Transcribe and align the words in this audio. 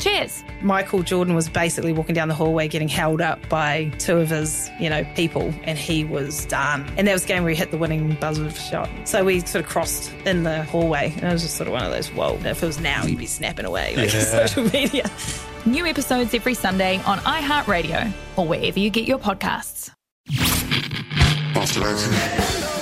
Cheers. 0.00 0.42
Michael 0.62 1.02
Jordan 1.02 1.34
was 1.34 1.48
basically 1.50 1.92
walking 1.92 2.14
down 2.14 2.28
the 2.28 2.34
hallway 2.34 2.68
getting 2.68 2.88
held 2.88 3.20
up 3.20 3.46
by 3.50 3.92
two 3.98 4.16
of 4.16 4.30
his, 4.30 4.70
you 4.80 4.88
know, 4.88 5.04
people, 5.14 5.52
and 5.64 5.76
he 5.78 6.04
was 6.04 6.46
done. 6.46 6.90
And 6.96 7.06
that 7.06 7.12
was 7.12 7.22
the 7.22 7.28
game 7.28 7.42
where 7.42 7.50
he 7.52 7.56
hit 7.56 7.70
the 7.70 7.76
winning 7.76 8.14
buzzer 8.14 8.50
shot. 8.50 8.88
So 9.04 9.24
we 9.24 9.40
sort 9.40 9.62
of 9.64 9.70
crossed 9.70 10.10
in 10.24 10.42
the 10.44 10.62
hallway, 10.64 11.12
and 11.16 11.24
it 11.24 11.32
was 11.32 11.42
just 11.42 11.56
sort 11.56 11.66
of 11.68 11.74
one 11.74 11.84
of 11.84 11.90
those, 11.90 12.08
whoa, 12.08 12.36
if 12.42 12.62
it 12.62 12.66
was 12.66 12.80
now, 12.80 13.04
you'd 13.04 13.18
be 13.18 13.26
snapping 13.26 13.66
away 13.66 13.94
like 13.94 14.10
Yeah. 14.12 14.20
social 14.48 14.64
media. 14.70 15.10
New 15.66 15.84
episodes 15.84 16.32
every 16.32 16.54
Sunday 16.54 16.96
on 17.04 17.18
iHeartRadio 17.18 18.10
or 18.36 18.46
wherever 18.46 18.78
you 18.78 18.88
get 18.88 19.06
your 19.06 19.18
podcasts. 19.18 19.90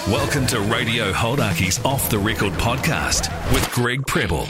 Welcome 0.08 0.46
to 0.46 0.60
Radio 0.60 1.12
Hauraki's 1.12 1.84
Off 1.84 2.08
the 2.10 2.18
Record 2.18 2.52
podcast 2.52 3.28
with 3.52 3.68
Greg 3.72 4.06
Preble. 4.06 4.46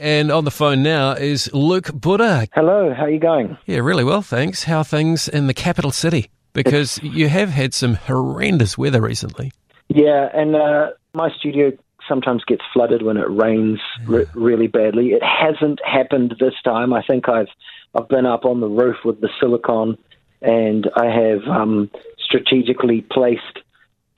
And 0.00 0.32
on 0.32 0.44
the 0.44 0.50
phone 0.50 0.82
now 0.82 1.12
is 1.12 1.52
Luke 1.52 1.90
Buda. 1.92 2.46
Hello, 2.54 2.94
how 2.94 3.04
are 3.04 3.10
you 3.10 3.20
going? 3.20 3.58
Yeah, 3.66 3.80
really 3.80 4.02
well, 4.02 4.22
thanks. 4.22 4.64
How 4.64 4.78
are 4.78 4.84
things 4.84 5.28
in 5.28 5.46
the 5.46 5.52
capital 5.52 5.90
city? 5.90 6.30
Because 6.54 6.98
you 7.02 7.28
have 7.28 7.50
had 7.50 7.74
some 7.74 7.94
horrendous 7.94 8.78
weather 8.78 9.02
recently. 9.02 9.52
Yeah, 9.88 10.28
and 10.32 10.56
uh, 10.56 10.92
my 11.12 11.30
studio 11.38 11.72
sometimes 12.08 12.44
gets 12.44 12.62
flooded 12.72 13.02
when 13.02 13.18
it 13.18 13.28
rains 13.28 13.78
re- 14.06 14.24
really 14.34 14.68
badly. 14.68 15.08
It 15.08 15.22
hasn't 15.22 15.80
happened 15.84 16.34
this 16.40 16.54
time. 16.64 16.94
I 16.94 17.02
think 17.06 17.28
I've 17.28 17.48
I've 17.94 18.08
been 18.08 18.26
up 18.26 18.46
on 18.46 18.60
the 18.60 18.68
roof 18.68 18.96
with 19.04 19.20
the 19.20 19.28
silicon, 19.38 19.98
and 20.40 20.88
I 20.96 21.06
have 21.06 21.42
um, 21.46 21.90
strategically 22.18 23.02
placed 23.02 23.58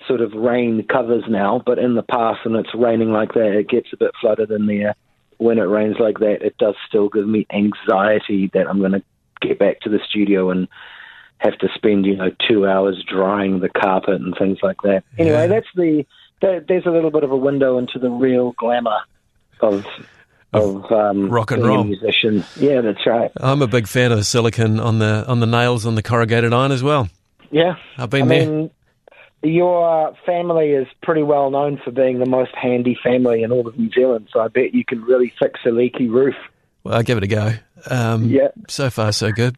sort 0.07 0.21
of 0.21 0.33
rain 0.33 0.87
covers 0.87 1.25
now. 1.29 1.61
But 1.65 1.79
in 1.79 1.97
the 1.97 2.03
past, 2.03 2.45
when 2.45 2.55
it's 2.55 2.75
raining 2.75 3.11
like 3.11 3.35
that, 3.35 3.59
it 3.59 3.69
gets 3.69 3.89
a 3.93 3.97
bit 3.97 4.13
flooded 4.21 4.51
in 4.51 4.67
there. 4.67 4.95
When 5.43 5.59
it 5.59 5.63
rains 5.63 5.97
like 5.99 6.19
that, 6.19 6.43
it 6.43 6.57
does 6.59 6.75
still 6.89 7.09
give 7.09 7.27
me 7.27 7.47
anxiety 7.53 8.51
that 8.55 8.67
I'm 8.69 8.79
going 8.79 8.93
to 8.93 9.03
get 9.41 9.59
back 9.59 9.81
to 9.81 9.89
the 9.91 9.99
studio 10.09 10.51
and 10.51 10.69
have 11.39 11.59
to 11.59 11.69
spend 11.75 12.07
you 12.07 12.17
know 12.17 12.31
two 12.49 12.67
hours 12.67 13.03
drying 13.09 13.59
the 13.61 13.69
carpet 13.69 14.21
and 14.21 14.35
things 14.39 14.59
like 14.63 14.77
that. 14.85 15.03
Anyway, 15.19 15.37
Yeah. 15.37 15.47
that's 15.49 15.67
the 15.75 16.07
there, 16.41 16.61
there's 16.61 16.87
a 16.87 16.91
little 16.91 17.11
bit 17.11 17.25
of 17.25 17.31
a 17.33 17.37
window 17.37 17.79
into 17.79 17.99
the 17.99 18.11
real 18.11 18.53
glamour 18.59 18.99
of 19.61 19.85
of 20.53 20.91
um, 20.93 21.29
rock 21.31 21.51
and 21.51 21.65
roll. 21.65 21.81
a 21.81 21.85
musician. 21.85 22.45
Yeah, 22.57 22.81
that's 22.83 23.07
right. 23.07 23.31
I'm 23.39 23.63
a 23.63 23.67
big 23.67 23.87
fan 23.89 24.13
of 24.13 24.19
the 24.19 24.25
silicon 24.25 24.79
on 24.79 24.99
the 24.99 25.25
on 25.27 25.41
the 25.41 25.47
nails 25.47 25.87
on 25.87 25.95
the 25.95 26.03
corrugated 26.03 26.53
iron 26.53 26.73
as 26.73 26.83
well. 26.83 27.09
Yeah, 27.51 27.75
I've 27.99 28.11
been 28.11 28.25
I 28.31 28.39
there. 28.39 28.51
mean, 28.51 28.71
your 29.43 30.15
family 30.25 30.71
is 30.71 30.87
pretty 31.03 31.23
well 31.23 31.51
known 31.51 31.81
for 31.85 31.91
being 31.91 32.19
the 32.19 32.27
most 32.27 32.55
handy 32.55 32.97
family 33.03 33.43
in 33.43 33.51
all 33.53 33.67
of 33.67 33.79
New 33.79 33.91
Zealand. 33.91 34.29
So 34.33 34.41
I 34.41 34.49
bet 34.49 34.75
you 34.75 34.85
can 34.85 35.03
really 35.03 35.33
fix 35.39 35.61
a 35.67 35.71
leaky 35.71 36.09
roof. 36.09 36.37
Well, 36.85 36.95
I'll 36.95 37.03
give 37.03 37.19
it 37.19 37.25
a 37.25 37.29
go. 37.29 37.53
Um, 37.91 38.29
Yeah. 38.29 38.49
So 38.69 38.91
far, 38.91 39.13
so 39.13 39.33
good. 39.33 39.57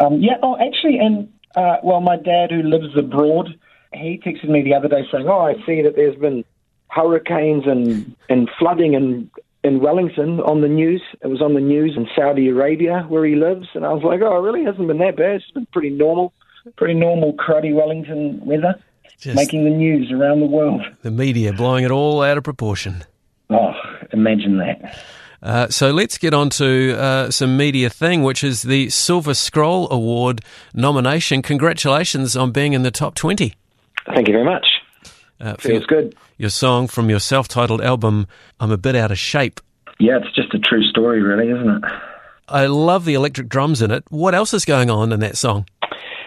Um, 0.00 0.20
yeah. 0.20 0.36
Oh, 0.42 0.56
actually, 0.58 0.98
and 0.98 1.28
uh, 1.56 1.76
well, 1.82 2.00
my 2.00 2.16
dad 2.16 2.50
who 2.50 2.62
lives 2.62 2.96
abroad, 2.96 3.58
he 3.92 4.20
texted 4.24 4.48
me 4.48 4.62
the 4.62 4.74
other 4.74 4.88
day 4.88 5.06
saying, 5.10 5.26
"Oh, 5.28 5.40
I 5.40 5.54
see 5.64 5.82
that 5.82 5.96
there's 5.96 6.16
been 6.16 6.44
hurricanes 6.88 7.66
and 7.66 8.14
and 8.28 8.48
flooding 8.58 8.94
in 8.94 9.30
in 9.64 9.80
Wellington 9.80 10.40
on 10.40 10.60
the 10.60 10.68
news. 10.68 11.02
It 11.22 11.28
was 11.28 11.42
on 11.42 11.54
the 11.54 11.60
news 11.60 11.94
in 11.96 12.08
Saudi 12.14 12.48
Arabia 12.48 13.04
where 13.08 13.24
he 13.24 13.34
lives." 13.34 13.68
And 13.74 13.84
I 13.84 13.92
was 13.92 14.02
like, 14.02 14.20
"Oh, 14.22 14.36
it 14.36 14.40
really 14.40 14.64
hasn't 14.64 14.86
been 14.86 14.98
that 14.98 15.16
bad. 15.16 15.36
It's 15.36 15.50
been 15.50 15.66
pretty 15.72 15.90
normal, 15.90 16.32
pretty 16.76 16.94
normal 16.94 17.32
cruddy 17.34 17.74
Wellington 17.74 18.44
weather, 18.44 18.74
Just 19.18 19.36
making 19.36 19.64
the 19.64 19.70
news 19.70 20.10
around 20.12 20.40
the 20.40 20.46
world." 20.46 20.82
the 21.02 21.10
media 21.10 21.52
blowing 21.52 21.84
it 21.84 21.90
all 21.90 22.22
out 22.22 22.36
of 22.38 22.44
proportion. 22.44 23.04
Oh, 23.50 23.72
imagine 24.12 24.58
that. 24.58 24.98
Uh, 25.42 25.68
so 25.68 25.90
let's 25.92 26.18
get 26.18 26.34
on 26.34 26.50
to 26.50 26.98
uh, 26.98 27.30
some 27.30 27.56
media 27.56 27.88
thing, 27.90 28.22
which 28.22 28.42
is 28.42 28.62
the 28.62 28.88
Silver 28.90 29.34
Scroll 29.34 29.86
Award 29.92 30.40
nomination. 30.74 31.42
Congratulations 31.42 32.36
on 32.36 32.50
being 32.52 32.72
in 32.72 32.82
the 32.82 32.90
top 32.90 33.14
20 33.14 33.54
Thank 34.14 34.28
you 34.28 34.32
very 34.34 34.44
much. 34.44 34.66
uh, 35.40 35.54
for 35.54 35.68
your, 35.68 35.80
Feels 35.80 35.86
good. 35.86 36.16
your 36.38 36.50
song 36.50 36.88
from 36.88 37.10
your 37.10 37.20
self 37.20 37.48
titled 37.48 37.80
album, 37.82 38.26
I'm 38.58 38.70
a 38.72 38.76
Bit 38.78 38.96
Out 38.96 39.10
of 39.10 39.18
Shape. 39.18 39.60
Yeah, 40.00 40.18
it's 40.18 40.34
just 40.34 40.52
a 40.54 40.58
true 40.58 40.82
story, 40.84 41.22
really, 41.22 41.50
isn't 41.50 41.84
it? 41.84 41.92
I 42.48 42.66
love 42.66 43.04
the 43.04 43.14
electric 43.14 43.48
drums 43.48 43.82
in 43.82 43.90
it. 43.90 44.04
What 44.08 44.34
else 44.34 44.54
is 44.54 44.64
going 44.64 44.90
on 44.90 45.12
in 45.12 45.20
that 45.20 45.36
song? 45.36 45.66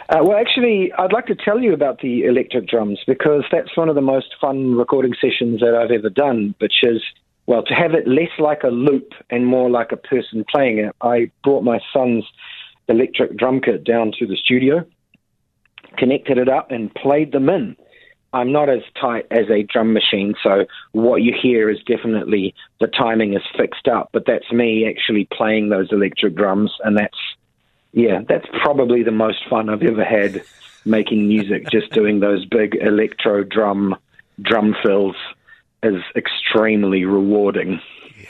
Uh, 0.10 0.24
well, 0.24 0.40
actually, 0.40 0.92
I'd 0.98 1.14
like 1.14 1.28
to 1.28 1.36
tell 1.36 1.60
you 1.60 1.72
about 1.72 2.00
the 2.02 2.24
electric 2.24 2.68
drums 2.68 3.00
because 3.06 3.44
that's 3.52 3.78
one 3.78 3.90
of 3.90 3.96
the 3.96 4.02
most 4.02 4.34
fun 4.42 4.74
recording 4.74 5.14
sessions 5.22 5.60
that 5.60 5.76
I've 5.76 5.92
ever 5.92 6.10
done, 6.10 6.56
which 6.58 6.82
is, 6.82 7.04
well, 7.46 7.62
to 7.62 7.76
have 7.76 7.94
it 7.94 8.08
less 8.08 8.32
like 8.40 8.64
a 8.64 8.70
loop 8.70 9.14
and 9.30 9.46
more 9.46 9.70
like 9.70 9.92
a 9.92 9.98
person 9.98 10.44
playing 10.52 10.80
it. 10.80 10.96
I 11.02 11.30
brought 11.44 11.64
my 11.64 11.80
son's 11.94 12.26
electric 12.88 13.38
drum 13.38 13.62
kit 13.62 13.84
down 13.84 14.12
to 14.18 14.26
the 14.26 14.36
studio, 14.36 14.84
connected 15.96 16.40
it 16.40 16.50
up, 16.50 16.72
and 16.72 16.92
played 16.96 17.32
them 17.32 17.48
in. 17.48 17.76
I'm 18.34 18.52
not 18.52 18.68
as 18.68 18.82
tight 19.00 19.28
as 19.30 19.48
a 19.52 19.62
drum 19.62 19.94
machine, 19.94 20.34
so 20.42 20.66
what 20.92 21.22
you 21.22 21.34
hear 21.40 21.70
is 21.70 21.78
definitely 21.86 22.56
the 22.80 22.88
timing 22.88 23.36
is 23.36 23.44
fixed 23.56 23.88
up, 23.88 24.10
but 24.12 24.26
that's 24.26 24.52
me 24.52 24.88
actually 24.90 25.28
playing 25.32 25.70
those 25.70 25.92
electric 25.92 26.36
drums, 26.36 26.72
and 26.84 26.98
that's 26.98 27.18
yeah, 27.92 28.22
that's 28.28 28.46
probably 28.62 29.04
the 29.04 29.12
most 29.12 29.40
fun 29.50 29.70
I've 29.70 29.84
ever 29.84 30.04
had 30.04 30.44
making 30.86 31.28
music. 31.28 31.70
just 31.72 31.92
doing 31.92 32.20
those 32.20 32.46
big 32.46 32.76
electro 32.76 33.44
drum 33.44 33.96
drum 34.42 34.76
fills 34.84 35.16
is 35.84 36.02
extremely 36.16 37.06
rewarding. 37.06 37.82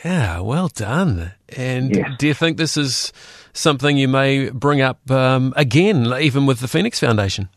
Yeah, 0.03 0.39
well 0.39 0.67
done. 0.69 1.33
And 1.55 2.17
do 2.17 2.27
you 2.27 2.33
think 2.33 2.57
this 2.57 2.77
is 2.77 3.11
something 3.53 3.97
you 3.97 4.07
may 4.07 4.49
bring 4.49 4.81
up 4.81 5.09
um, 5.11 5.53
again, 5.55 6.13
even 6.19 6.45
with 6.45 6.59
the 6.59 6.67
Phoenix 6.67 6.99
Foundation? 6.99 7.49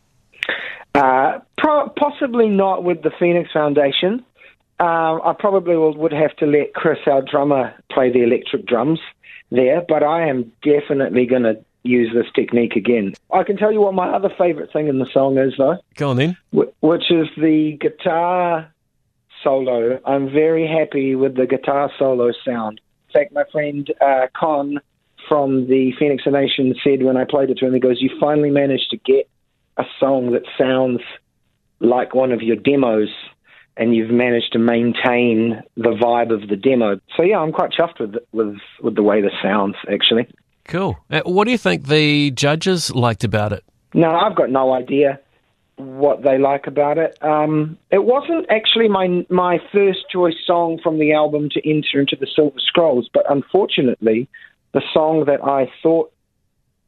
Uh, 0.95 1.39
pro- 1.57 1.89
possibly 1.89 2.49
not 2.49 2.83
with 2.83 3.01
the 3.01 3.11
Phoenix 3.19 3.51
Foundation. 3.51 4.25
Um, 4.79 5.21
I 5.23 5.33
probably 5.37 5.77
will, 5.77 5.95
would 5.97 6.11
have 6.11 6.35
to 6.37 6.45
let 6.45 6.73
Chris, 6.73 6.99
our 7.07 7.21
drummer, 7.21 7.73
play 7.91 8.11
the 8.11 8.23
electric 8.23 8.65
drums 8.65 8.99
there, 9.51 9.83
but 9.87 10.03
I 10.03 10.27
am 10.27 10.51
definitely 10.63 11.25
going 11.25 11.43
to 11.43 11.63
use 11.83 12.11
this 12.13 12.31
technique 12.33 12.75
again. 12.75 13.13
I 13.31 13.43
can 13.43 13.57
tell 13.57 13.71
you 13.71 13.81
what 13.81 13.93
my 13.93 14.09
other 14.09 14.29
favorite 14.37 14.71
thing 14.71 14.87
in 14.87 14.99
the 14.99 15.07
song 15.13 15.37
is, 15.37 15.53
though. 15.57 15.77
Go 15.95 16.09
on 16.09 16.17
then. 16.17 16.37
which 16.51 17.11
is 17.11 17.27
the 17.37 17.77
guitar 17.79 18.73
solo. 19.43 19.99
I'm 20.05 20.31
very 20.31 20.67
happy 20.67 21.15
with 21.15 21.35
the 21.35 21.45
guitar 21.45 21.91
solo 21.99 22.31
sound. 22.45 22.79
In 23.09 23.13
fact, 23.13 23.33
my 23.33 23.43
friend 23.51 23.87
uh, 24.01 24.27
Con 24.35 24.79
from 25.27 25.67
the 25.67 25.93
Phoenix 25.99 26.23
Nation 26.25 26.73
said 26.83 27.03
when 27.03 27.17
I 27.17 27.25
played 27.25 27.49
it 27.49 27.57
to 27.59 27.65
him, 27.67 27.73
he 27.73 27.79
goes, 27.79 28.01
"You 28.01 28.09
finally 28.19 28.49
managed 28.49 28.89
to 28.91 28.97
get 28.97 29.29
a 29.77 29.83
song 29.99 30.31
that 30.31 30.43
sounds 30.57 31.01
like 31.79 32.15
one 32.15 32.31
of 32.31 32.41
your 32.41 32.55
demos." 32.55 33.09
And 33.75 33.95
you've 33.95 34.11
managed 34.11 34.53
to 34.53 34.59
maintain 34.59 35.63
the 35.75 35.97
vibe 35.99 36.31
of 36.31 36.47
the 36.47 36.55
demo. 36.55 36.99
So 37.17 37.23
yeah, 37.23 37.39
I'm 37.39 37.51
quite 37.51 37.71
chuffed 37.71 37.99
with 37.99 38.15
with 38.31 38.57
with 38.81 38.95
the 38.95 39.01
way 39.01 39.21
this 39.21 39.33
sounds. 39.41 39.75
Actually, 39.91 40.27
Cool. 40.65 40.97
Uh, 41.09 41.21
what 41.25 41.45
do 41.45 41.51
you 41.51 41.57
think 41.57 41.87
the 41.87 42.31
judges 42.31 42.93
liked 42.93 43.23
about 43.23 43.53
it? 43.53 43.63
No, 43.93 44.11
I've 44.11 44.35
got 44.35 44.49
no 44.49 44.73
idea 44.73 45.19
what 45.75 46.23
they 46.23 46.37
like 46.37 46.67
about 46.67 46.97
it. 46.97 47.17
Um, 47.21 47.77
it 47.91 48.03
wasn't 48.03 48.45
actually 48.49 48.87
my 48.87 49.25
my 49.29 49.59
first 49.71 50.09
choice 50.09 50.35
song 50.45 50.79
from 50.81 50.99
the 50.99 51.13
album 51.13 51.49
to 51.51 51.69
enter 51.69 51.99
into 51.99 52.15
the 52.15 52.27
Silver 52.33 52.59
Scrolls, 52.59 53.09
but 53.13 53.29
unfortunately, 53.29 54.27
the 54.73 54.81
song 54.93 55.25
that 55.25 55.43
I 55.43 55.71
thought 55.81 56.11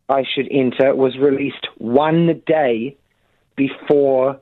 I 0.10 0.24
should 0.24 0.48
enter 0.52 0.96
was 0.96 1.18
released 1.18 1.68
one 1.78 2.42
day 2.46 2.96
before 3.56 4.40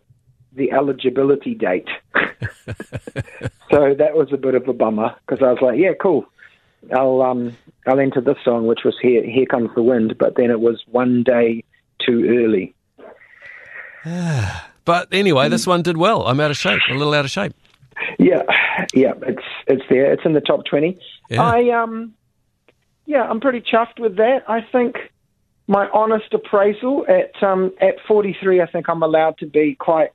the 0.53 0.71
eligibility 0.71 1.55
date. 1.55 1.87
so 3.71 3.93
that 3.95 4.13
was 4.13 4.29
a 4.31 4.37
bit 4.37 4.55
of 4.55 4.67
a 4.67 4.73
bummer 4.73 5.15
because 5.25 5.43
I 5.43 5.51
was 5.51 5.59
like, 5.61 5.79
yeah, 5.79 5.93
cool. 5.99 6.25
I'll 6.91 7.21
um 7.21 7.55
I'll 7.85 7.99
enter 7.99 8.21
this 8.21 8.37
song, 8.43 8.65
which 8.67 8.81
was 8.83 8.95
here 9.01 9.23
here 9.23 9.45
comes 9.45 9.69
the 9.75 9.83
wind, 9.83 10.17
but 10.17 10.35
then 10.35 10.51
it 10.51 10.59
was 10.59 10.83
one 10.91 11.23
day 11.23 11.63
too 11.99 12.25
early. 12.27 12.73
But 14.85 15.13
anyway, 15.13 15.47
this 15.47 15.65
one 15.65 15.81
did 15.81 15.95
well. 15.95 16.27
I'm 16.27 16.41
out 16.41 16.51
of 16.51 16.57
shape, 16.57 16.81
a 16.89 16.93
little 16.93 17.13
out 17.13 17.23
of 17.23 17.31
shape. 17.31 17.53
Yeah, 18.19 18.41
yeah, 18.93 19.13
it's 19.21 19.45
it's 19.65 19.83
there. 19.89 20.11
It's 20.11 20.23
in 20.25 20.33
the 20.33 20.41
top 20.41 20.65
twenty. 20.65 20.99
Yeah. 21.29 21.41
I 21.41 21.69
um, 21.69 22.13
yeah, 23.05 23.23
I'm 23.23 23.39
pretty 23.39 23.61
chuffed 23.61 23.99
with 23.99 24.17
that. 24.17 24.43
I 24.47 24.59
think 24.59 24.97
my 25.67 25.87
honest 25.93 26.33
appraisal 26.33 27.05
at 27.07 27.41
um 27.41 27.71
at 27.79 27.95
43, 28.07 28.61
I 28.61 28.65
think 28.65 28.89
I'm 28.89 29.03
allowed 29.03 29.37
to 29.37 29.45
be 29.45 29.75
quite 29.75 30.09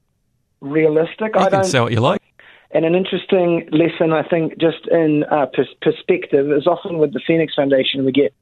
realistic. 0.61 1.35
You 1.35 1.41
I 1.41 1.45
can 1.45 1.53
don't. 1.53 1.65
say 1.65 1.81
what 1.81 1.93
you 1.93 2.01
like. 2.01 2.21
And 2.71 2.85
an 2.85 2.95
interesting 2.95 3.69
lesson, 3.73 4.13
I 4.13 4.23
think, 4.23 4.59
just 4.59 4.87
in 4.91 5.25
uh, 5.31 5.47
pers- 5.47 5.75
perspective, 5.81 6.53
is 6.53 6.67
often 6.67 6.99
with 6.99 7.13
the 7.13 7.21
Phoenix 7.27 7.55
Foundation, 7.55 8.05
we 8.05 8.13
get 8.13 8.35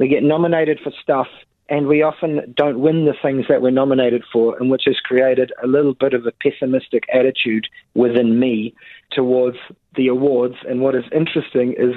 we 0.00 0.08
get 0.08 0.22
nominated 0.22 0.80
for 0.82 0.92
stuff, 1.02 1.26
and 1.68 1.86
we 1.86 2.02
often 2.02 2.54
don't 2.56 2.80
win 2.80 3.04
the 3.04 3.14
things 3.20 3.46
that 3.48 3.62
we're 3.62 3.70
nominated 3.70 4.22
for, 4.32 4.56
and 4.56 4.70
which 4.70 4.82
has 4.86 4.98
created 5.00 5.52
a 5.62 5.66
little 5.66 5.94
bit 5.94 6.14
of 6.14 6.26
a 6.26 6.32
pessimistic 6.32 7.04
attitude 7.12 7.66
within 7.94 8.38
me 8.38 8.74
towards 9.10 9.58
the 9.96 10.08
awards. 10.08 10.54
And 10.68 10.80
what 10.80 10.94
is 10.94 11.04
interesting 11.12 11.74
is 11.76 11.94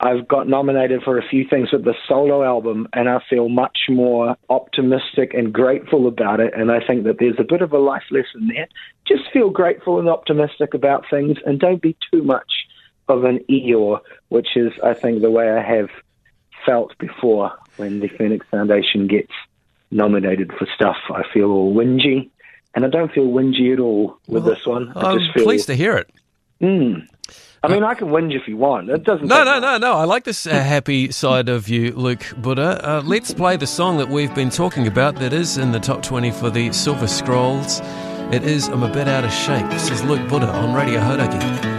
I've 0.00 0.26
got 0.28 0.48
nominated 0.48 1.02
for 1.02 1.18
a 1.18 1.26
few 1.26 1.46
things 1.48 1.72
with 1.72 1.84
the 1.84 1.94
solo 2.08 2.42
album, 2.42 2.88
and 2.92 3.08
I 3.08 3.20
feel 3.30 3.48
much 3.48 3.78
more 3.88 4.36
optimistic 4.50 5.32
and 5.34 5.52
grateful 5.52 6.06
about 6.06 6.40
it. 6.40 6.52
And 6.54 6.70
I 6.70 6.84
think 6.84 7.04
that 7.04 7.18
there's 7.18 7.38
a 7.38 7.44
bit 7.44 7.62
of 7.62 7.72
a 7.72 7.78
life 7.78 8.02
lesson 8.10 8.48
there. 8.48 8.66
Just 9.06 9.30
feel 9.32 9.50
grateful 9.50 9.98
and 9.98 10.08
optimistic 10.08 10.74
about 10.74 11.04
things, 11.08 11.38
and 11.46 11.60
don't 11.60 11.80
be 11.80 11.96
too 12.10 12.22
much 12.22 12.66
of 13.08 13.24
an 13.24 13.38
Eeyore, 13.50 14.00
which 14.28 14.56
is, 14.56 14.72
I 14.82 14.94
think, 14.94 15.22
the 15.22 15.30
way 15.30 15.50
I 15.50 15.62
have 15.62 15.90
felt 16.66 16.96
before 16.98 17.52
when 17.76 18.00
the 18.00 18.08
Phoenix 18.08 18.46
Foundation 18.50 19.06
gets 19.06 19.32
nominated 19.90 20.52
for 20.58 20.66
stuff. 20.74 20.96
I 21.10 21.22
feel 21.32 21.50
all 21.50 21.74
whingy, 21.74 22.30
and 22.74 22.84
I 22.84 22.88
don't 22.88 23.12
feel 23.12 23.28
whingy 23.28 23.72
at 23.72 23.80
all 23.80 24.18
with 24.26 24.44
this 24.44 24.66
one. 24.66 24.92
I 24.96 25.12
I'm 25.12 25.18
just 25.18 25.32
feel. 25.34 25.44
pleased 25.44 25.66
to 25.68 25.76
hear 25.76 25.96
it. 25.96 26.10
Mm. 26.62 27.06
I 27.62 27.68
mean, 27.68 27.82
I 27.82 27.94
can 27.94 28.08
whinge 28.08 28.34
if 28.38 28.46
you 28.46 28.58
want. 28.58 28.90
It 28.90 29.04
doesn't. 29.04 29.26
No, 29.26 29.42
no, 29.42 29.58
no, 29.58 29.78
no. 29.78 29.94
I 29.94 30.04
like 30.04 30.24
this 30.24 30.46
uh, 30.46 30.50
happy 30.50 31.10
side 31.10 31.48
of 31.48 31.66
you, 31.68 31.92
Luke 31.92 32.22
Buda. 32.36 32.86
Uh, 32.86 33.02
let's 33.02 33.32
play 33.32 33.56
the 33.56 33.66
song 33.66 33.96
that 33.96 34.08
we've 34.10 34.34
been 34.34 34.50
talking 34.50 34.86
about 34.86 35.16
that 35.16 35.32
is 35.32 35.56
in 35.56 35.72
the 35.72 35.80
top 35.80 36.02
20 36.02 36.30
for 36.32 36.50
the 36.50 36.70
Silver 36.72 37.06
Scrolls. 37.06 37.80
It 38.32 38.42
is 38.44 38.68
I'm 38.68 38.82
a 38.82 38.92
Bit 38.92 39.08
Out 39.08 39.24
of 39.24 39.32
Shape. 39.32 39.68
This 39.70 39.90
is 39.90 40.04
Luke 40.04 40.28
Buda 40.28 40.48
on 40.48 40.74
Radio 40.74 41.00
Hauraki. 41.00 41.73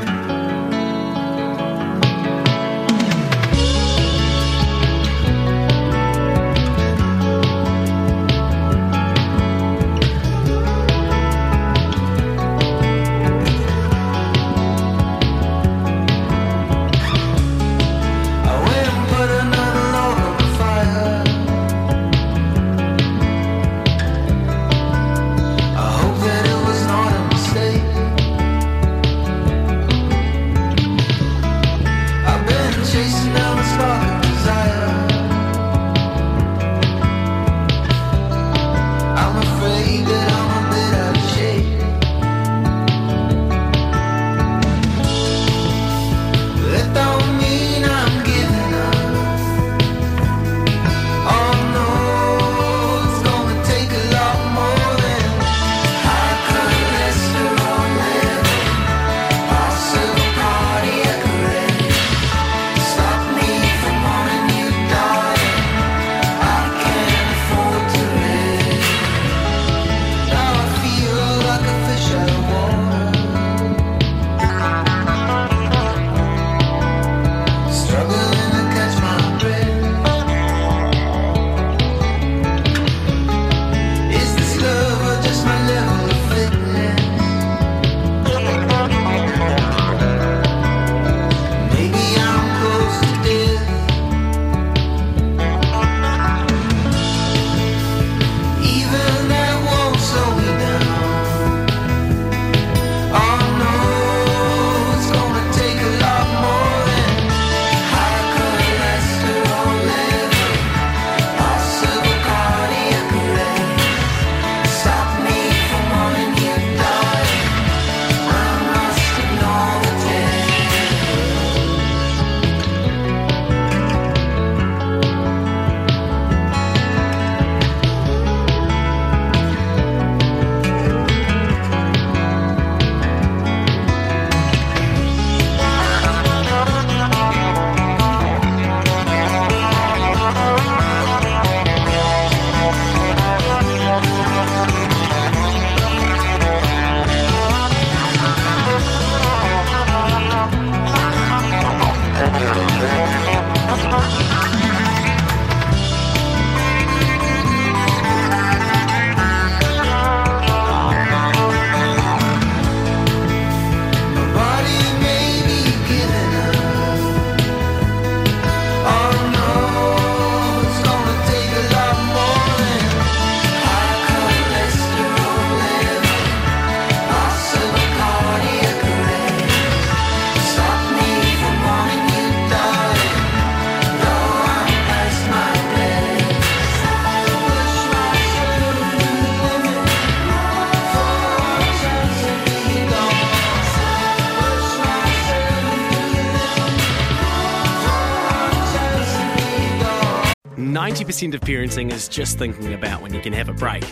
90% 200.76 201.34
of 201.34 201.40
parenting 201.40 201.90
is 201.90 202.10
just 202.10 202.38
thinking 202.38 202.74
about 202.74 203.02
when 203.02 203.14
you 203.14 203.22
can 203.22 203.32
have 203.32 203.48
a 203.48 203.54
break. 203.54 203.86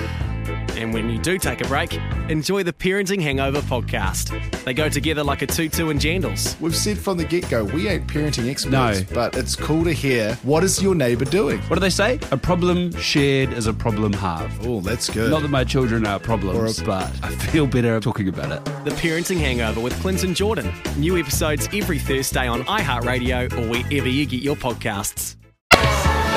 And 0.78 0.94
when 0.94 1.10
you 1.10 1.18
do 1.20 1.38
take 1.38 1.60
a 1.60 1.68
break, 1.68 1.94
enjoy 2.30 2.64
the 2.64 2.72
Parenting 2.72 3.22
Hangover 3.22 3.60
podcast. 3.60 4.64
They 4.64 4.74
go 4.74 4.88
together 4.88 5.26
like 5.26 5.42
a 5.42 5.46
tutu 5.46 5.90
and 5.90 6.00
jandals. 6.00 6.58
We've 6.62 6.74
said 6.76 6.98
from 6.98 7.18
the 7.18 7.26
get 7.26 7.50
go, 7.50 7.66
we 7.66 7.90
ain't 7.90 8.08
parenting 8.08 8.50
experts, 8.50 8.72
No. 8.72 9.04
but 9.14 9.36
it's 9.36 9.58
cool 9.58 9.84
to 9.84 9.92
hear 9.92 10.36
what 10.44 10.64
is 10.64 10.82
your 10.82 10.96
neighbour 10.96 11.26
doing? 11.26 11.60
What 11.64 11.76
do 11.76 11.80
they 11.82 11.90
say? 11.90 12.18
A 12.32 12.38
problem 12.38 12.94
shared 12.94 13.52
is 13.52 13.68
a 13.68 13.74
problem 13.74 14.14
halved. 14.14 14.66
Oh, 14.66 14.80
that's 14.80 15.10
good. 15.10 15.30
Not 15.32 15.42
that 15.42 15.50
my 15.52 15.66
children 15.66 16.08
are 16.08 16.18
problems, 16.18 16.80
Or 16.80 16.84
a- 16.84 16.86
but 16.86 17.12
I 17.24 17.30
feel 17.52 17.68
better 17.68 18.00
talking 18.00 18.30
about 18.30 18.50
it. 18.54 18.64
The 18.86 18.92
Parenting 18.92 19.40
Hangover 19.42 19.82
with 19.82 20.00
Clinton 20.00 20.34
Jordan. 20.34 20.72
New 20.96 21.18
episodes 21.18 21.68
every 21.74 22.00
Thursday 22.00 22.48
on 22.48 22.62
iHeartRadio 22.64 23.52
or 23.52 23.68
wherever 23.70 24.08
you 24.08 24.26
get 24.26 24.42
your 24.42 24.56
podcasts. 24.56 25.36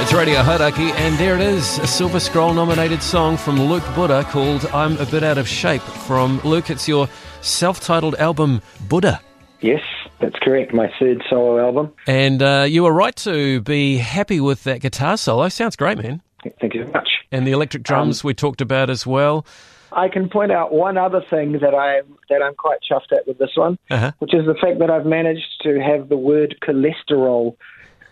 It's 0.03 0.13
Radio 0.13 0.41
Hauraki, 0.43 0.91
and 0.91 1.17
there 1.17 1.37
it 1.37 1.41
is, 1.41 1.79
a 1.79 1.87
Silver 1.87 2.19
Scroll 2.19 2.53
nominated 2.55 3.03
song 3.03 3.37
from 3.37 3.61
Luke 3.61 3.85
Buda 3.95 4.25
called 4.25 4.67
I'm 4.67 4.97
a 4.99 5.07
Bit 5.07 5.23
Out 5.23 5.39
of 5.39 5.47
Shape. 5.47 5.81
From 5.81 6.41
Luke, 6.41 6.71
it's 6.71 6.89
your 6.89 7.09
self 7.41 7.79
titled 7.81 8.17
album, 8.17 8.61
Buda. 8.89 9.21
Yes, 9.61 9.81
That's 10.21 10.35
correct. 10.43 10.75
My 10.75 10.93
third 10.99 11.23
solo 11.31 11.61
album. 11.65 11.93
And 12.09 12.43
uh, 12.43 12.67
you 12.69 12.83
were 12.83 12.93
right 12.93 13.15
to 13.17 13.61
be 13.61 13.99
happy 13.99 14.41
with 14.41 14.65
that 14.65 14.81
guitar 14.81 15.17
solo. 15.17 15.49
Sounds 15.49 15.77
great, 15.77 15.99
man. 15.99 16.21
Thank 16.61 16.75
you 16.75 16.81
very 16.81 16.93
much. 16.93 17.09
And 17.31 17.47
the 17.47 17.53
electric 17.53 17.85
drums 17.85 18.25
we 18.25 18.35
talked 18.35 18.61
about 18.61 18.91
as 18.91 19.07
well. 19.07 19.47
I 19.93 20.09
can 20.09 20.29
point 20.29 20.51
out 20.51 20.73
one 20.73 20.99
other 20.99 21.23
thing 21.31 21.53
that 21.61 21.75
I 21.75 22.01
that 22.29 22.43
I'm 22.43 22.55
quite 22.57 22.79
chuffed 22.91 23.17
at 23.17 23.27
with 23.29 23.39
this 23.39 23.51
one, 23.55 23.79
Uh-huh. 23.91 24.11
which 24.19 24.35
is 24.35 24.47
the 24.47 24.55
fact 24.55 24.81
that 24.81 24.91
I've 24.91 25.07
managed 25.07 25.61
to 25.63 25.81
have 25.81 26.09
the 26.09 26.17
word 26.17 26.57
cholesterol 26.61 27.55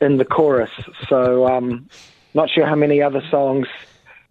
in 0.00 0.16
the 0.16 0.24
chorus. 0.24 0.70
So, 1.08 1.46
um, 1.46 1.88
not 2.34 2.50
sure 2.50 2.66
how 2.66 2.74
many 2.76 3.02
other 3.02 3.22
songs 3.30 3.66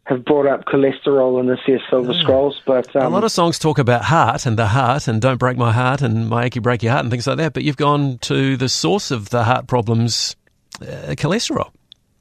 have 0.06 0.26
brought 0.26 0.48
up 0.48 0.66
cholesterol 0.66 1.40
in 1.40 1.46
this 1.46 1.60
year's 1.68 1.82
Silver 1.90 2.14
Scrolls, 2.16 2.60
but 2.66 2.96
um, 2.96 3.04
a 3.04 3.10
lot 3.10 3.24
of 3.24 3.32
songs 3.32 3.60
talk 3.60 3.78
about 3.78 4.04
heart 4.04 4.48
and 4.48 4.58
the 4.58 4.66
heart 4.68 5.08
and 5.08 5.22
don't 5.22 5.38
break 5.38 5.56
my 5.56 5.72
heart 5.72 6.02
and 6.02 6.28
my 6.30 6.46
achy 6.46 6.60
break 6.60 6.82
your 6.82 6.92
heart 6.92 7.04
and 7.06 7.12
things 7.12 7.28
like 7.28 7.38
that. 7.38 7.54
But 7.54 7.64
you've 7.64 7.78
gone 7.78 8.18
to 8.20 8.58
the 8.58 8.70
source 8.70 9.12
of 9.12 9.30
the 9.30 9.44
heart 9.44 9.68
problems, 9.68 10.36
uh, 10.82 11.14
cholesterol. 11.16 11.70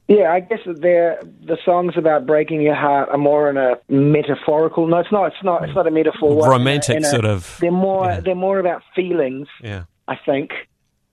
Yeah, 0.07 0.31
I 0.33 0.39
guess 0.39 0.59
they're, 0.65 1.19
the 1.43 1.57
songs 1.63 1.93
about 1.95 2.25
breaking 2.25 2.61
your 2.61 2.73
heart 2.75 3.09
are 3.09 3.17
more 3.17 3.47
in 3.49 3.57
a 3.57 3.79
metaphorical. 3.89 4.87
No, 4.87 4.97
it's 4.97 5.11
not. 5.11 5.33
It's 5.33 5.43
not. 5.43 5.63
It's 5.63 5.75
not 5.75 5.85
a 5.87 5.91
metaphor. 5.91 6.47
Romantic 6.49 6.99
a- 6.99 7.03
sort 7.03 7.25
of- 7.25 7.57
They're 7.61 7.71
more. 7.71 8.05
yeah. 8.05 8.19
They're 8.19 8.35
more 8.35 8.59
about 8.59 8.81
feelings. 8.95 9.47
Yeah. 9.63 9.83
I 10.07 10.15
think. 10.15 10.51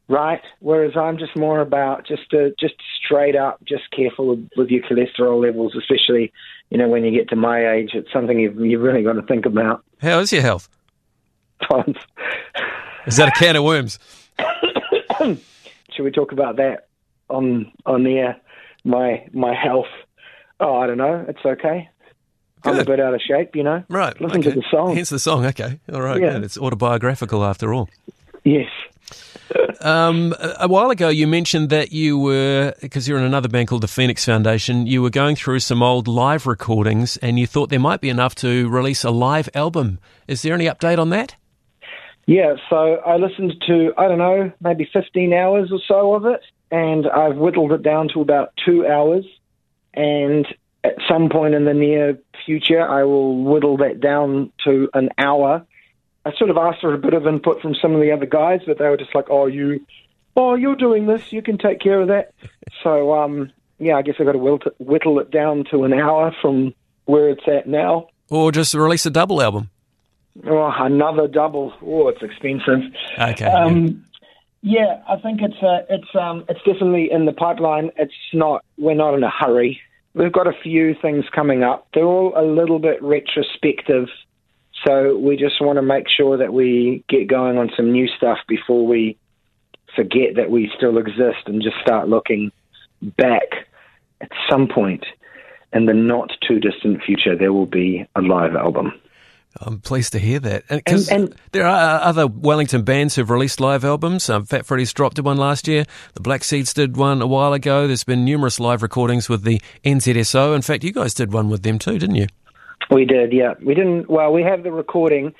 Right. 0.08 0.40
Whereas 0.60 0.96
I'm 0.96 1.18
just 1.18 1.36
more 1.36 1.60
about 1.60 2.06
just 2.06 2.30
to, 2.30 2.54
just 2.60 2.74
straight 3.04 3.34
up, 3.34 3.58
just 3.64 3.90
careful 3.90 4.28
with, 4.28 4.48
with 4.56 4.68
your 4.70 4.82
cholesterol 4.84 5.42
levels, 5.42 5.74
especially 5.76 6.32
you 6.70 6.78
know 6.78 6.88
when 6.88 7.04
you 7.04 7.10
get 7.10 7.28
to 7.30 7.36
my 7.36 7.72
age. 7.72 7.90
It's 7.94 8.12
something 8.12 8.38
you've 8.38 8.58
you've 8.58 8.82
really 8.82 9.02
got 9.02 9.14
to 9.14 9.22
think 9.22 9.46
about. 9.46 9.84
How 10.00 10.20
is 10.20 10.32
your 10.32 10.42
health? 10.42 10.68
Tons. 11.68 11.96
Is 13.06 13.16
that 13.16 13.28
a 13.28 13.32
can 13.32 13.56
of 13.56 13.64
worms? 13.64 13.98
Should 15.18 16.02
we 16.02 16.10
talk 16.10 16.32
about 16.32 16.56
that 16.56 16.88
on 17.28 17.72
on 17.84 18.04
the 18.04 18.18
air? 18.18 18.40
My 18.84 19.26
my 19.32 19.54
health. 19.54 19.86
Oh, 20.60 20.76
I 20.76 20.86
don't 20.86 20.98
know. 20.98 21.24
It's 21.28 21.44
okay. 21.44 21.88
I'm 22.64 22.78
a 22.80 22.84
bit 22.84 22.98
out 22.98 23.14
of 23.14 23.20
shape, 23.20 23.54
you 23.54 23.62
know. 23.62 23.84
Right. 23.88 24.18
Listen 24.20 24.40
okay. 24.40 24.50
to 24.50 24.56
the 24.56 24.64
song. 24.70 24.96
Hence 24.96 25.10
the 25.10 25.18
song. 25.18 25.46
Okay. 25.46 25.78
All 25.92 26.02
right. 26.02 26.20
Yeah. 26.20 26.32
Good. 26.32 26.44
It's 26.44 26.58
autobiographical 26.58 27.44
after 27.44 27.72
all. 27.72 27.88
Yes. 28.46 28.70
Um, 29.80 30.32
a 30.38 30.54
a 30.60 30.68
while 30.68 30.90
ago, 30.90 31.08
you 31.08 31.26
mentioned 31.26 31.70
that 31.70 31.90
you 31.90 32.16
were, 32.16 32.74
because 32.80 33.08
you're 33.08 33.18
in 33.18 33.24
another 33.24 33.48
band 33.48 33.66
called 33.66 33.82
the 33.82 33.88
Phoenix 33.88 34.24
Foundation, 34.24 34.86
you 34.86 35.02
were 35.02 35.10
going 35.10 35.34
through 35.34 35.58
some 35.60 35.82
old 35.82 36.06
live 36.06 36.46
recordings 36.46 37.16
and 37.16 37.40
you 37.40 37.46
thought 37.46 37.70
there 37.70 37.80
might 37.80 38.00
be 38.00 38.08
enough 38.08 38.36
to 38.36 38.68
release 38.68 39.02
a 39.02 39.10
live 39.10 39.48
album. 39.54 39.98
Is 40.28 40.42
there 40.42 40.54
any 40.54 40.66
update 40.66 40.98
on 40.98 41.10
that? 41.10 41.34
Yeah, 42.26 42.54
so 42.70 42.96
I 43.04 43.16
listened 43.16 43.54
to, 43.66 43.92
I 43.98 44.06
don't 44.06 44.18
know, 44.18 44.52
maybe 44.60 44.88
15 44.92 45.32
hours 45.32 45.72
or 45.72 45.80
so 45.86 46.14
of 46.14 46.24
it, 46.26 46.40
and 46.70 47.08
I've 47.08 47.36
whittled 47.36 47.72
it 47.72 47.82
down 47.82 48.08
to 48.14 48.20
about 48.20 48.52
two 48.64 48.86
hours. 48.86 49.24
And 49.94 50.46
at 50.84 50.94
some 51.08 51.28
point 51.30 51.54
in 51.54 51.64
the 51.64 51.74
near 51.74 52.18
future, 52.44 52.80
I 52.80 53.02
will 53.02 53.42
whittle 53.42 53.76
that 53.78 54.00
down 54.00 54.52
to 54.64 54.88
an 54.94 55.10
hour. 55.18 55.66
I 56.26 56.32
sort 56.36 56.50
of 56.50 56.56
asked 56.56 56.80
for 56.80 56.92
a 56.92 56.98
bit 56.98 57.14
of 57.14 57.24
input 57.24 57.62
from 57.62 57.76
some 57.80 57.94
of 57.94 58.00
the 58.00 58.10
other 58.10 58.26
guys, 58.26 58.60
but 58.66 58.78
they 58.78 58.88
were 58.88 58.96
just 58.96 59.14
like, 59.14 59.26
oh, 59.30 59.46
you, 59.46 59.86
oh, 60.36 60.56
you're 60.56 60.74
doing 60.74 61.06
this, 61.06 61.32
you 61.32 61.40
can 61.40 61.56
take 61.56 61.80
care 61.80 62.00
of 62.00 62.08
that. 62.08 62.34
So, 62.82 63.14
um, 63.14 63.50
yeah, 63.78 63.94
I 63.94 64.02
guess 64.02 64.16
I've 64.20 64.26
got 64.26 64.32
to 64.32 64.38
whittle 64.38 64.72
whittle 64.78 65.18
it 65.18 65.30
down 65.30 65.64
to 65.70 65.84
an 65.84 65.92
hour 65.92 66.34
from 66.42 66.74
where 67.06 67.30
it's 67.30 67.48
at 67.48 67.66
now. 67.66 68.08
Or 68.28 68.52
just 68.52 68.74
release 68.74 69.06
a 69.06 69.10
double 69.10 69.40
album? 69.40 69.70
Oh, 70.46 70.72
another 70.76 71.26
double. 71.26 71.72
Oh, 71.82 72.08
it's 72.08 72.22
expensive. 72.22 72.80
Okay. 73.18 73.46
Um, 73.46 74.04
yeah, 74.62 75.02
I 75.08 75.16
think 75.16 75.40
it's 75.42 75.62
uh, 75.62 75.86
it's 75.88 76.14
um, 76.14 76.44
it's 76.48 76.60
definitely 76.64 77.10
in 77.10 77.24
the 77.24 77.32
pipeline. 77.32 77.90
It's 77.96 78.12
not. 78.32 78.64
We're 78.76 78.94
not 78.94 79.14
in 79.14 79.22
a 79.22 79.30
hurry. 79.30 79.80
We've 80.14 80.32
got 80.32 80.46
a 80.46 80.52
few 80.62 80.94
things 81.00 81.24
coming 81.34 81.62
up. 81.62 81.88
They're 81.94 82.04
all 82.04 82.32
a 82.36 82.44
little 82.44 82.78
bit 82.78 83.02
retrospective, 83.02 84.08
so 84.84 85.16
we 85.16 85.36
just 85.36 85.60
want 85.60 85.76
to 85.76 85.82
make 85.82 86.06
sure 86.08 86.36
that 86.36 86.52
we 86.52 87.04
get 87.08 87.28
going 87.28 87.58
on 87.58 87.70
some 87.76 87.92
new 87.92 88.08
stuff 88.08 88.38
before 88.48 88.86
we 88.86 89.16
forget 89.94 90.36
that 90.36 90.50
we 90.50 90.70
still 90.76 90.98
exist 90.98 91.46
and 91.46 91.62
just 91.62 91.76
start 91.80 92.08
looking 92.08 92.52
back. 93.02 93.66
At 94.20 94.30
some 94.48 94.66
point 94.66 95.04
in 95.72 95.84
the 95.84 95.92
not 95.92 96.30
too 96.46 96.58
distant 96.58 97.02
future, 97.02 97.36
there 97.36 97.52
will 97.52 97.66
be 97.66 98.06
a 98.14 98.22
live 98.22 98.54
album. 98.56 98.92
I'm 99.60 99.80
pleased 99.80 100.12
to 100.12 100.18
hear 100.18 100.38
that. 100.40 100.64
Because 100.68 101.08
And- 101.10 101.24
and- 101.28 101.34
there 101.52 101.66
are 101.66 102.00
other 102.00 102.26
Wellington 102.26 102.82
bands 102.82 103.14
who've 103.16 103.28
released 103.28 103.60
live 103.60 103.84
albums. 103.84 104.28
Um, 104.28 104.44
Fat 104.44 104.66
Freddy's 104.66 104.92
dropped 104.92 105.20
one 105.20 105.36
last 105.38 105.66
year. 105.68 105.84
The 106.14 106.20
Black 106.20 106.44
Seeds 106.44 106.74
did 106.74 106.96
one 106.96 107.22
a 107.22 107.26
while 107.26 107.52
ago. 107.52 107.86
There's 107.86 108.04
been 108.04 108.24
numerous 108.24 108.60
live 108.60 108.82
recordings 108.82 109.28
with 109.28 109.44
the 109.44 109.60
NZSO. 109.84 110.54
In 110.54 110.62
fact, 110.62 110.84
you 110.84 110.92
guys 110.92 111.14
did 111.14 111.32
one 111.32 111.48
with 111.48 111.62
them 111.62 111.78
too, 111.78 111.98
didn't 111.98 112.16
you? 112.16 112.26
We 112.90 113.04
did, 113.04 113.32
yeah. 113.32 113.54
We 113.62 113.74
didn't. 113.74 114.08
Well, 114.08 114.32
we 114.32 114.42
have 114.42 114.62
the 114.62 114.72
recording. 114.72 115.34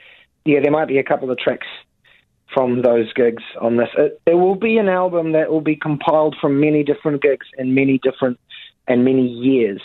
Yeah, 0.45 0.61
there 0.63 0.73
might 0.73 0.89
be 0.89 0.99
a 0.99 1.05
couple 1.05 1.31
of 1.31 1.39
tracks 1.39 1.67
from 2.55 2.83
those 2.83 3.13
gigs 3.13 3.43
on 3.61 3.77
this. 3.77 3.89
Uh, 3.99 4.05
it, 4.05 4.23
it 4.27 4.35
will 4.35 4.55
be 4.55 4.79
an 4.79 4.89
album 4.89 5.33
that 5.33 5.51
will 5.51 5.61
be 5.61 5.77
compiled 5.77 6.37
from 6.41 6.61
many 6.61 6.83
different 6.85 7.23
gigs 7.23 7.47
and 7.57 7.75
many 7.75 7.99
different 8.03 8.39
and 8.89 9.05
many 9.05 9.27
years. 9.27 9.81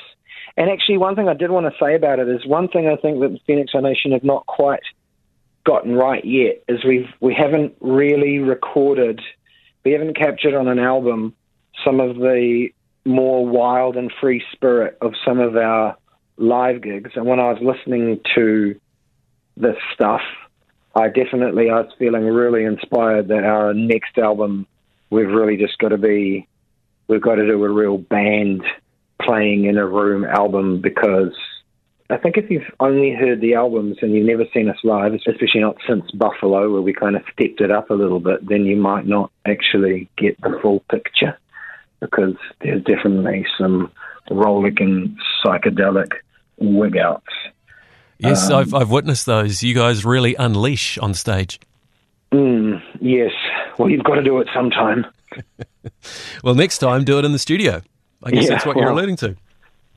And 0.58 0.70
actually, 0.70 0.98
one 0.98 1.16
thing 1.16 1.28
I 1.28 1.34
did 1.34 1.50
want 1.50 1.66
to 1.66 1.84
say 1.84 1.96
about 1.96 2.20
it 2.20 2.28
is 2.28 2.46
one 2.46 2.68
thing 2.68 2.88
I 2.88 2.96
think 3.02 3.20
that 3.22 3.30
the 3.30 3.40
Phoenix 3.48 3.72
Foundation 3.72 4.12
have 4.12 4.24
not 4.24 4.46
quite 4.46 4.84
gotten 5.64 5.96
right 5.96 6.24
yet 6.26 6.64
is 6.68 6.84
we've 6.84 7.10
we 7.20 7.34
haven't 7.34 7.76
really 7.80 8.40
recorded, 8.40 9.22
we 9.86 9.92
haven't 9.92 10.18
captured 10.18 10.56
on 10.56 10.68
an 10.68 10.80
album 10.80 11.36
some 11.86 12.00
of 12.00 12.16
the 12.16 12.70
more 13.06 13.46
wild 13.46 13.96
and 13.98 14.12
free 14.22 14.44
spirit 14.52 14.98
of 15.02 15.14
some 15.26 15.40
of 15.40 15.56
our 15.56 15.98
live 16.42 16.82
gigs. 16.82 17.12
And 17.16 17.26
when 17.26 17.40
I 17.40 17.52
was 17.52 17.62
listening 17.62 18.20
to 18.36 18.80
this 19.58 19.78
stuff, 19.94 20.22
I 20.96 21.08
definitely 21.08 21.70
I 21.70 21.82
was 21.82 21.92
feeling 21.98 22.26
really 22.26 22.66
inspired 22.66 23.30
that 23.30 23.44
our 23.44 23.74
next 23.74 24.18
album 24.18 24.68
we've 25.10 25.30
really 25.30 25.58
just 25.58 25.78
got 25.78 25.90
to 25.90 25.98
be 25.98 26.48
we've 27.08 27.22
got 27.22 27.36
to 27.36 27.46
do 27.46 27.64
a 27.64 27.70
real 27.70 27.98
band 27.98 28.64
playing 29.22 29.66
in 29.66 29.78
a 29.78 29.86
room 29.86 30.26
album 30.26 30.82
because 30.82 31.36
I 32.10 32.18
think 32.18 32.38
if 32.38 32.50
you've 32.50 32.70
only 32.82 33.14
heard 33.14 33.40
the 33.40 33.54
albums 33.54 33.98
and 34.02 34.14
you've 34.14 34.26
never 34.26 34.44
seen 34.54 34.70
us 34.70 34.78
live, 34.84 35.14
especially 35.14 35.62
not 35.62 35.78
since 35.88 36.10
Buffalo 36.12 36.72
where 36.72 36.82
we 36.82 36.94
kind 36.94 37.16
of 37.16 37.22
stepped 37.32 37.62
it 37.62 37.72
up 37.72 37.90
a 37.90 37.94
little 37.94 38.20
bit, 38.20 38.46
then 38.48 38.66
you 38.66 38.76
might 38.76 39.08
not 39.08 39.32
actually 39.46 40.10
get 40.18 40.40
the 40.42 40.60
full 40.62 40.82
picture 40.92 41.38
because 42.02 42.36
there's 42.62 42.84
definitely 42.84 43.46
some 43.58 43.92
rollicking 44.30 45.18
psychedelic 45.46 46.12
wig 46.62 46.98
outs. 46.98 47.26
Yes, 48.20 48.50
Um, 48.50 48.60
I've, 48.60 48.74
I've 48.74 48.90
witnessed 48.92 49.26
those. 49.26 49.64
You 49.64 49.74
guys 49.74 50.06
really 50.06 50.36
unleash 50.36 50.98
on 51.00 51.14
stage. 51.14 51.60
Mm, 52.32 52.82
yes. 53.02 53.32
Well, 53.78 53.90
you've 53.90 54.04
got 54.04 54.16
to 54.16 54.24
do 54.24 54.40
it 54.40 54.48
sometime. 54.54 55.06
Well, 56.44 56.56
next 56.56 56.78
time, 56.78 57.04
do 57.04 57.18
it 57.20 57.26
in 57.26 57.32
the 57.32 57.40
studio. 57.40 57.82
I 58.24 58.32
guess 58.32 58.44
Yeah, 58.44 58.50
that's 58.52 58.66
what 58.66 58.78
you're 58.78 58.90
alluding 58.90 59.16
to. 59.18 59.36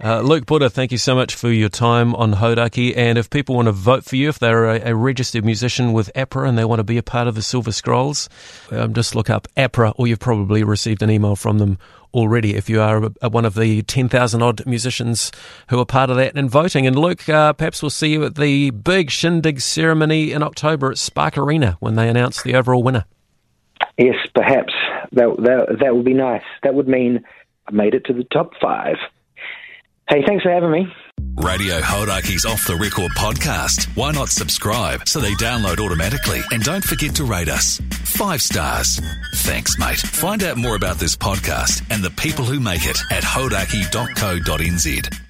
Uh, 0.04 0.20
Luke 0.20 0.44
Buda, 0.44 0.68
thank 0.68 0.92
you 0.92 0.98
so 0.98 1.14
much 1.14 1.34
for 1.34 1.50
your 1.50 1.70
time 1.70 2.14
on 2.16 2.34
Hauraki. 2.34 2.94
And 2.94 3.16
if 3.16 3.30
people 3.30 3.54
want 3.54 3.68
to 3.68 3.72
vote 3.72 4.04
for 4.04 4.16
you, 4.16 4.28
if 4.28 4.38
they're 4.38 4.66
a, 4.66 4.90
a 4.90 4.94
registered 4.94 5.46
musician 5.46 5.94
with 5.94 6.12
APRA 6.14 6.46
and 6.46 6.58
they 6.58 6.66
want 6.66 6.80
to 6.80 6.84
be 6.84 6.98
a 6.98 7.02
part 7.02 7.26
of 7.26 7.34
the 7.34 7.40
Silver 7.40 7.72
Scrolls, 7.72 8.28
um, 8.70 8.92
just 8.92 9.14
look 9.14 9.30
up 9.30 9.48
APRA, 9.56 9.94
or 9.96 10.06
you've 10.06 10.18
probably 10.18 10.62
received 10.62 11.02
an 11.02 11.08
email 11.10 11.36
from 11.36 11.56
them 11.56 11.78
already 12.12 12.54
if 12.54 12.68
you 12.68 12.82
are 12.82 13.08
a, 13.22 13.30
one 13.30 13.46
of 13.46 13.54
the 13.54 13.80
10,000 13.80 14.42
odd 14.42 14.66
musicians 14.66 15.32
who 15.68 15.80
are 15.80 15.86
part 15.86 16.10
of 16.10 16.16
that 16.18 16.36
and 16.36 16.50
voting. 16.50 16.86
And 16.86 16.98
Luke, 16.98 17.26
uh, 17.26 17.54
perhaps 17.54 17.80
we'll 17.80 17.88
see 17.88 18.12
you 18.12 18.26
at 18.26 18.34
the 18.34 18.72
big 18.72 19.10
shindig 19.10 19.62
ceremony 19.62 20.32
in 20.32 20.42
October 20.42 20.90
at 20.90 20.98
Spark 20.98 21.38
Arena 21.38 21.78
when 21.80 21.94
they 21.94 22.10
announce 22.10 22.42
the 22.42 22.54
overall 22.54 22.82
winner. 22.82 23.06
Yes, 23.96 24.16
perhaps 24.34 24.74
that 25.12 25.34
that 25.38 25.78
that 25.80 25.96
would 25.96 26.04
be 26.04 26.12
nice. 26.12 26.42
That 26.62 26.74
would 26.74 26.88
mean 26.88 27.24
I 27.66 27.72
made 27.72 27.94
it 27.94 28.04
to 28.04 28.12
the 28.12 28.24
top 28.24 28.52
five. 28.60 28.96
Hey, 30.08 30.22
thanks 30.26 30.42
for 30.42 30.50
having 30.50 30.70
me. 30.70 30.86
Radio 31.36 31.80
Hauraki's 31.80 32.44
Off 32.44 32.66
the 32.66 32.76
Record 32.76 33.10
podcast. 33.12 33.86
Why 33.96 34.12
not 34.12 34.28
subscribe 34.28 35.08
so 35.08 35.20
they 35.20 35.32
download 35.32 35.80
automatically? 35.80 36.40
And 36.52 36.62
don't 36.62 36.84
forget 36.84 37.14
to 37.16 37.24
rate 37.24 37.48
us. 37.48 37.80
Five 38.04 38.40
stars. 38.40 39.00
Thanks, 39.36 39.78
mate. 39.78 39.98
Find 39.98 40.44
out 40.44 40.56
more 40.56 40.76
about 40.76 40.98
this 40.98 41.16
podcast 41.16 41.82
and 41.90 42.04
the 42.04 42.10
people 42.10 42.44
who 42.44 42.60
make 42.60 42.86
it 42.86 42.98
at 43.10 43.24
hauraki.co.nz. 43.24 45.23